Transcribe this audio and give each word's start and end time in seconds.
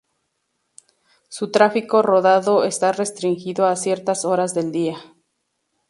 Su 1.29 1.51
tráfico 1.51 2.01
rodado 2.01 2.63
está 2.63 2.91
restringido 2.91 3.67
a 3.67 3.75
ciertas 3.75 4.25
horas 4.25 4.55
del 4.55 4.71
día. 4.71 4.97